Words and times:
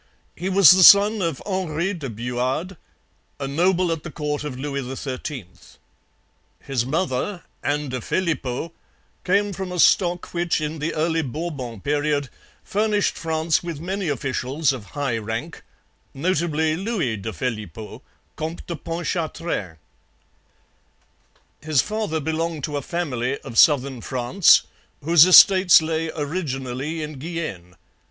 He 0.35 0.49
was 0.49 0.71
the 0.71 0.81
son 0.81 1.21
of 1.21 1.43
Henri 1.45 1.93
de 1.93 2.09
Buade, 2.09 2.75
a 3.39 3.47
noble 3.47 3.91
at 3.91 4.01
the 4.01 4.09
court 4.09 4.43
of 4.43 4.57
Louis 4.57 4.81
XIII. 4.97 5.45
His 6.61 6.87
mother, 6.87 7.43
Anne 7.61 7.89
de 7.89 8.01
Phelippeaux, 8.01 8.71
came 9.23 9.53
from 9.53 9.71
a 9.71 9.77
stock 9.77 10.33
which 10.33 10.59
in 10.59 10.79
the 10.79 10.95
early 10.95 11.21
Bourbon 11.21 11.81
period 11.81 12.29
furnished 12.63 13.15
France 13.15 13.61
with 13.61 13.79
many 13.79 14.07
officials 14.09 14.73
of 14.73 14.85
high 14.97 15.19
rank, 15.19 15.61
notably 16.15 16.75
Louis 16.75 17.15
de 17.17 17.31
Phelippeaux, 17.31 18.01
Comte 18.35 18.65
de 18.65 18.75
Pontchartrain. 18.75 19.77
His 21.61 21.79
father 21.83 22.19
belonged 22.19 22.63
to 22.63 22.75
a 22.75 22.81
family 22.81 23.37
of 23.41 23.55
southern 23.59 24.01
France 24.01 24.63
whose 25.03 25.27
estates 25.27 25.79
lay 25.79 26.09
originally 26.15 27.03
in 27.03 27.19
Guienne. 27.19 27.75